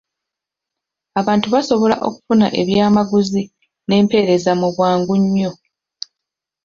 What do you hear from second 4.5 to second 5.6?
mu bwangu nnyo.